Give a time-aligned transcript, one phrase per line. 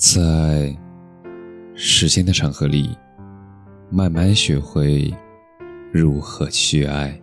[0.00, 0.74] 在
[1.74, 2.96] 时间的长河里，
[3.90, 5.14] 慢慢学会
[5.92, 7.20] 如何去爱。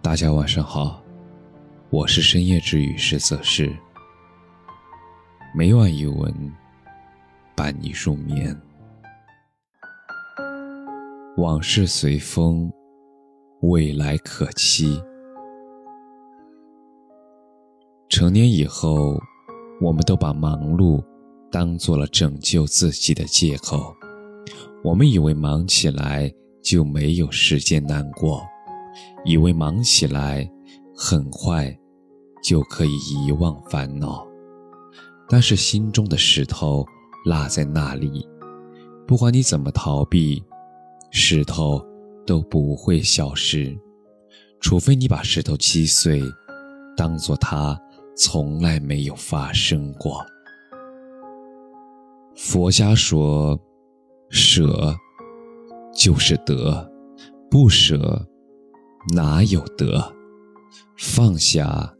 [0.00, 1.02] 大家晚上好，
[1.90, 3.76] 我是深夜治愈师泽是
[5.52, 6.32] 每晚一文
[7.56, 8.56] 伴你入眠。
[11.38, 12.72] 往事随风，
[13.62, 15.02] 未来可期。
[18.08, 19.20] 成年以后，
[19.80, 21.02] 我们都把忙碌
[21.50, 23.94] 当做了拯救自己的借口。
[24.84, 26.32] 我们以为忙起来
[26.62, 28.42] 就没有时间难过，
[29.24, 30.48] 以为忙起来
[30.94, 31.76] 很快
[32.42, 34.26] 就可以遗忘烦恼。
[35.28, 36.84] 但是心中的石头
[37.24, 38.26] 落在那里，
[39.06, 40.42] 不管你怎么逃避。
[41.12, 41.84] 石头
[42.24, 43.76] 都不会消失，
[44.60, 46.22] 除非你把石头击碎，
[46.96, 47.76] 当做它
[48.22, 50.22] 从来没有发生过。
[52.36, 53.58] 佛家说，
[54.28, 54.94] 舍
[55.94, 56.92] 就是得，
[57.50, 58.28] 不舍
[59.14, 60.14] 哪有得？
[60.98, 61.94] 放下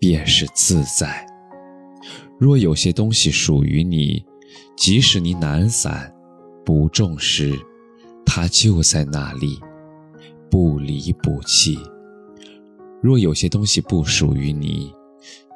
[0.00, 1.24] 便是自在。
[2.36, 4.24] 若有些东西属于你，
[4.76, 6.12] 即使你懒散，
[6.64, 7.56] 不重视。
[8.26, 9.60] 它就在那里，
[10.50, 11.78] 不离不弃。
[13.00, 14.92] 若有些东西不属于你，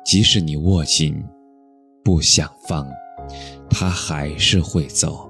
[0.07, 1.21] 即使你握紧，
[2.05, 2.87] 不想放，
[3.69, 5.29] 他还是会走，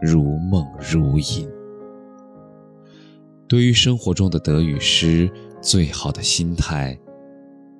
[0.00, 1.48] 如梦如影。
[3.46, 5.30] 对于生活中的得与失，
[5.62, 6.98] 最好的心态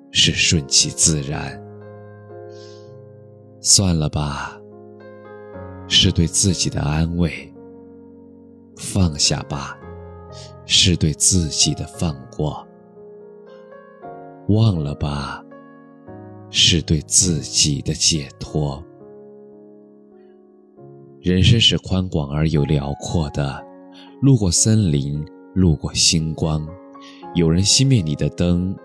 [0.09, 1.61] 是顺其自然。
[3.59, 4.57] 算了吧，
[5.89, 7.53] 是对自己的安慰。
[8.77, 9.77] 放下吧，
[10.65, 12.65] 是对自己的放过；
[14.47, 15.43] 忘了吧，
[16.49, 18.83] 是对自己的解脱。
[21.21, 23.65] 人生是宽广而又辽阔的，
[24.21, 26.67] 路过森林，路过星光，
[27.35, 28.75] 有人熄灭你的灯，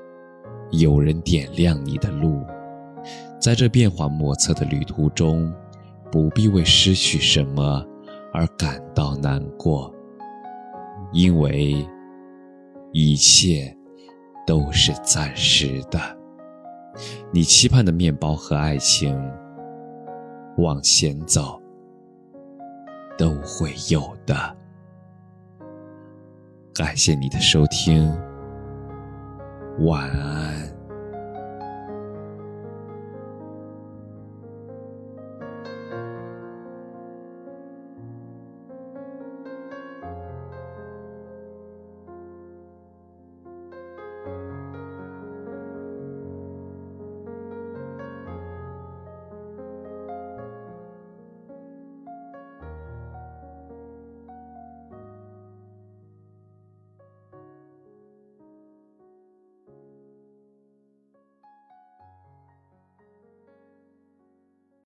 [0.72, 2.42] 有人点亮你的路。
[3.40, 5.52] 在这变化莫测的旅途中，
[6.10, 7.86] 不必为失去什么。
[8.34, 9.94] 而感到难过，
[11.12, 11.86] 因为
[12.90, 13.76] 一切
[14.46, 16.00] 都是暂时的。
[17.32, 19.18] 你期盼的面包和爱情，
[20.58, 21.60] 往前走
[23.16, 24.34] 都会有的。
[26.74, 28.10] 感谢你的收听，
[29.80, 30.51] 晚安。